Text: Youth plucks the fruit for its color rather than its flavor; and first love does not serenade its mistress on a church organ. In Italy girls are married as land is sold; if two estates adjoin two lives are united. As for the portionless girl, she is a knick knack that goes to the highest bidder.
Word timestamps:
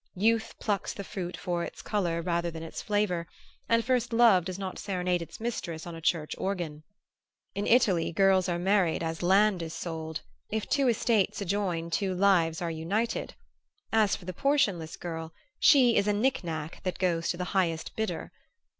Youth 0.15 0.55
plucks 0.59 0.93
the 0.95 1.03
fruit 1.03 1.37
for 1.37 1.63
its 1.63 1.83
color 1.83 2.23
rather 2.23 2.49
than 2.49 2.63
its 2.63 2.81
flavor; 2.81 3.27
and 3.69 3.85
first 3.85 4.11
love 4.13 4.45
does 4.45 4.57
not 4.57 4.79
serenade 4.79 5.21
its 5.21 5.39
mistress 5.39 5.85
on 5.85 5.93
a 5.93 6.01
church 6.01 6.33
organ. 6.39 6.81
In 7.53 7.67
Italy 7.67 8.11
girls 8.11 8.49
are 8.49 8.57
married 8.57 9.03
as 9.03 9.21
land 9.21 9.61
is 9.61 9.75
sold; 9.75 10.21
if 10.49 10.67
two 10.67 10.87
estates 10.87 11.39
adjoin 11.39 11.91
two 11.91 12.15
lives 12.15 12.63
are 12.63 12.71
united. 12.71 13.35
As 13.93 14.15
for 14.15 14.25
the 14.25 14.33
portionless 14.33 14.97
girl, 14.97 15.35
she 15.59 15.95
is 15.95 16.07
a 16.07 16.13
knick 16.13 16.43
knack 16.43 16.81
that 16.81 16.97
goes 16.97 17.29
to 17.29 17.37
the 17.37 17.43
highest 17.53 17.95
bidder. 17.95 18.31